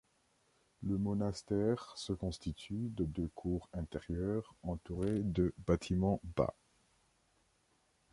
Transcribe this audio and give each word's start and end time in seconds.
Le 0.81 0.97
monastère 0.97 1.93
se 1.95 2.11
constitue 2.11 2.87
de 2.95 3.05
deux 3.05 3.27
cours 3.35 3.69
intérieures 3.71 4.55
entourées 4.63 5.19
de 5.21 5.53
bâtiments 5.67 6.19
bas. 6.35 6.55